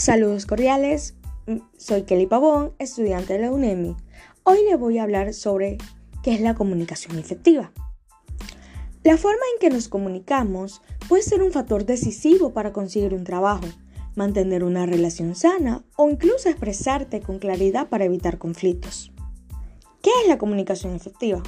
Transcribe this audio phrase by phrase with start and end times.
[0.00, 1.14] Saludos cordiales,
[1.46, 3.96] mm, soy Kelly Pavón, estudiante de la UNEMI.
[4.44, 5.76] Hoy le voy a hablar sobre
[6.22, 7.70] qué es la comunicación efectiva.
[9.04, 13.66] La forma en que nos comunicamos puede ser un factor decisivo para conseguir un trabajo,
[14.16, 19.12] mantener una relación sana o incluso expresarte con claridad para evitar conflictos.
[20.00, 21.42] ¿Qué es la comunicación efectiva?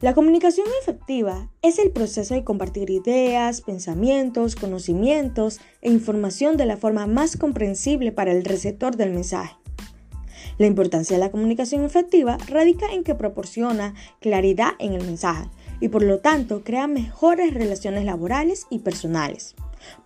[0.00, 6.78] La comunicación efectiva es el proceso de compartir ideas, pensamientos, conocimientos e información de la
[6.78, 9.56] forma más comprensible para el receptor del mensaje.
[10.56, 13.92] La importancia de la comunicación efectiva radica en que proporciona
[14.22, 15.50] claridad en el mensaje
[15.80, 19.54] y por lo tanto crea mejores relaciones laborales y personales.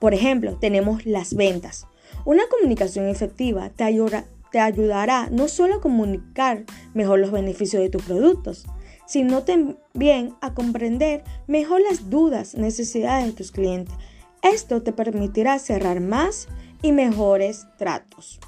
[0.01, 1.87] Por ejemplo, tenemos las ventas.
[2.25, 3.85] Una comunicación efectiva te,
[4.59, 6.65] ayudará no solo a comunicar
[6.95, 8.67] mejor los beneficios de tus productos,
[9.07, 13.95] sino también a comprender mejor las dudas, necesidades de tus clientes.
[14.43, 16.49] Esto te permitirá cerrar más
[16.83, 18.41] y mejores tratos.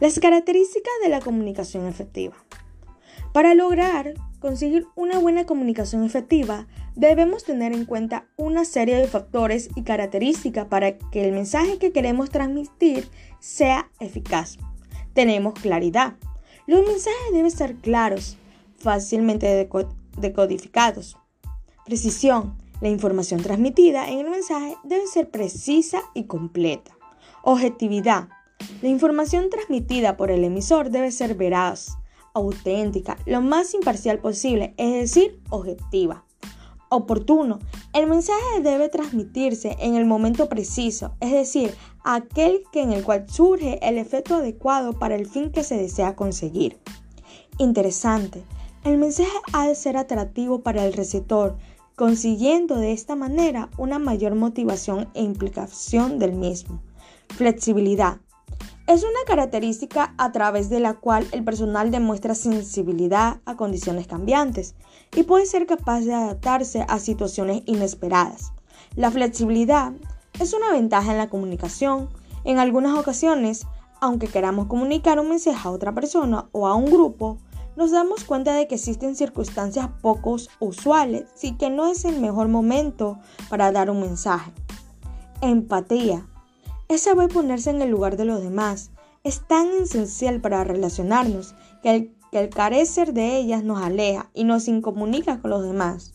[0.00, 2.34] Las características de la comunicación efectiva.
[3.32, 9.70] Para lograr conseguir una buena comunicación efectiva, debemos tener en cuenta una serie de factores
[9.74, 13.08] y características para que el mensaje que queremos transmitir
[13.40, 14.58] sea eficaz.
[15.14, 16.14] Tenemos claridad.
[16.66, 18.36] Los mensajes deben ser claros,
[18.82, 19.68] fácilmente
[20.18, 21.16] decodificados.
[21.86, 22.60] Precisión.
[22.80, 26.90] La información transmitida en el mensaje debe ser precisa y completa.
[27.44, 28.28] Objetividad.
[28.82, 31.96] La información transmitida por el emisor debe ser veraz,
[32.34, 36.24] auténtica, lo más imparcial posible, es decir, objetiva.
[36.88, 37.60] Oportuno.
[37.92, 41.74] El mensaje debe transmitirse en el momento preciso, es decir,
[42.04, 46.16] aquel que en el cual surge el efecto adecuado para el fin que se desea
[46.16, 46.78] conseguir.
[47.58, 48.44] Interesante.
[48.84, 51.56] El mensaje ha de ser atractivo para el receptor,
[51.94, 56.82] consiguiendo de esta manera una mayor motivación e implicación del mismo.
[57.28, 58.18] Flexibilidad.
[58.88, 64.74] Es una característica a través de la cual el personal demuestra sensibilidad a condiciones cambiantes
[65.14, 68.52] y puede ser capaz de adaptarse a situaciones inesperadas.
[68.96, 69.92] La flexibilidad
[70.40, 72.08] es una ventaja en la comunicación.
[72.42, 73.64] En algunas ocasiones,
[74.00, 77.38] aunque queramos comunicar un mensaje a otra persona o a un grupo,
[77.76, 82.48] nos damos cuenta de que existen circunstancias poco usuales y que no es el mejor
[82.48, 83.18] momento
[83.48, 84.52] para dar un mensaje.
[85.40, 86.26] Empatía.
[86.88, 88.90] Es saber ponerse en el lugar de los demás.
[89.24, 94.44] Es tan esencial para relacionarnos que el, que el carecer de ellas nos aleja y
[94.44, 96.12] nos incomunica con los demás.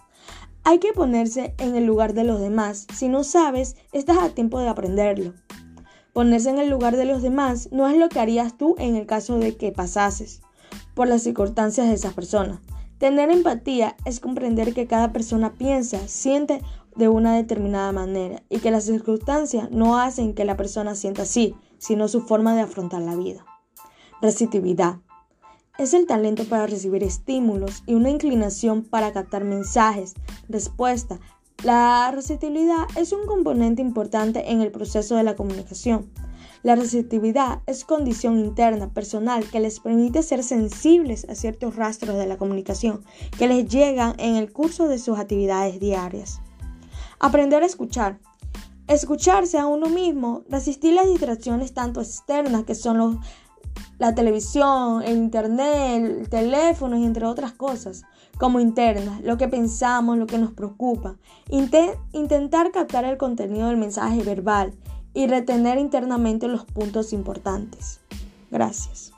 [0.63, 2.85] Hay que ponerse en el lugar de los demás.
[2.93, 5.33] Si no sabes, estás a tiempo de aprenderlo.
[6.13, 9.05] Ponerse en el lugar de los demás no es lo que harías tú en el
[9.05, 10.41] caso de que pasases
[10.97, 12.59] por las circunstancias de esa persona.
[12.97, 16.59] Tener empatía es comprender que cada persona piensa, siente
[16.95, 21.55] de una determinada manera y que las circunstancias no hacen que la persona sienta así,
[21.77, 23.45] sino su forma de afrontar la vida.
[24.23, 24.95] Receptividad.
[25.77, 30.15] Es el talento para recibir estímulos y una inclinación para captar mensajes,
[30.49, 31.19] respuesta.
[31.63, 36.09] La receptividad es un componente importante en el proceso de la comunicación.
[36.67, 42.27] La receptividad es condición interna, personal, que les permite ser sensibles a ciertos rastros de
[42.27, 43.05] la comunicación
[43.39, 46.41] que les llegan en el curso de sus actividades diarias.
[47.21, 48.19] Aprender a escuchar.
[48.89, 53.15] Escucharse a uno mismo, resistir las distracciones tanto externas que son los,
[53.97, 58.03] la televisión, el internet, el teléfono y entre otras cosas,
[58.37, 61.15] como internas, lo que pensamos, lo que nos preocupa.
[62.11, 64.73] intentar captar el contenido del mensaje verbal
[65.17, 68.01] y retener internamente los puntos importantes.
[68.51, 69.16] Gracias.